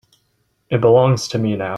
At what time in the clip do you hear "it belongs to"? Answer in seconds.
0.71-1.37